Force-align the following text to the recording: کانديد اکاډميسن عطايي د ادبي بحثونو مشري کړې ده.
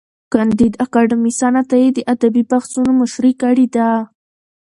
کانديد 0.33 0.73
اکاډميسن 0.85 1.53
عطايي 1.61 1.89
د 1.93 1.99
ادبي 2.13 2.43
بحثونو 2.51 2.91
مشري 3.01 3.31
کړې 3.41 3.65
ده. 3.75 3.89